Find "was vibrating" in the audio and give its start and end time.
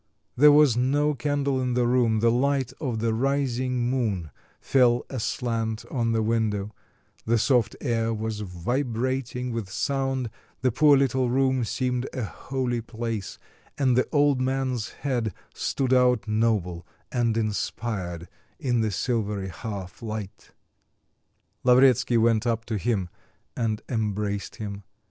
8.11-9.51